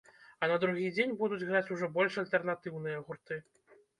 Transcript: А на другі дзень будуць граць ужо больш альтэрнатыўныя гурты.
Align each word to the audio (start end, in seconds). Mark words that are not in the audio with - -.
А 0.45 0.47
на 0.51 0.53
другі 0.63 0.85
дзень 0.95 1.13
будуць 1.19 1.43
граць 1.51 1.71
ужо 1.77 1.89
больш 1.97 2.17
альтэрнатыўныя 2.23 3.03
гурты. 3.11 3.41